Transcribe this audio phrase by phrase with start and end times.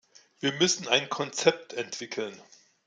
[0.39, 2.35] Wir müssen ein Konzept entwickeln.